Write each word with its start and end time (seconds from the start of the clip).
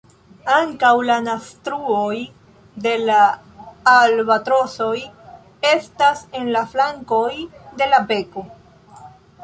Ankaŭ 0.51 0.93
la 1.09 1.17
naztruoj 1.25 2.15
de 2.87 2.95
la 3.03 3.19
albatrosoj 3.93 4.97
estas 5.75 6.27
en 6.41 6.53
la 6.57 6.69
flankoj 6.75 7.33
de 7.83 7.93
la 7.95 8.07
beko. 8.13 8.49